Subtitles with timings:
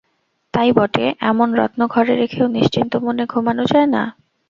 [0.53, 4.03] তাই বটে, এমন রত্ন ঘরে রেখেও নিশ্চিন্ত মনে ঘুমনো যায় না।